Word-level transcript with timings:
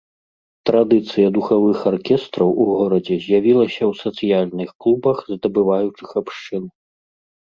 Традыцыя 0.67 1.27
духавых 1.35 1.79
аркестраў 1.91 2.49
у 2.63 2.65
горадзе 2.71 3.15
з'явілася 3.25 3.83
ў 3.91 4.05
сацыяльных 4.05 4.69
клубах 4.87 5.17
здабываючых 5.35 6.09
абшчын. 6.23 6.63